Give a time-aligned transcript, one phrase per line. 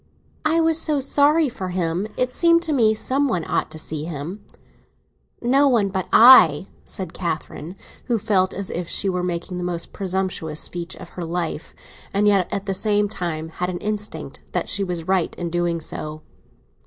[0.45, 4.43] "I was so sorry for him—it seemed to me some one ought to see him."
[5.43, 7.75] "No one but I," said Catherine,
[8.05, 11.75] who felt as if she were making the most presumptuous speech of her life,
[12.15, 15.79] and yet at the same time had an instinct that she was right in doing
[15.79, 16.23] so.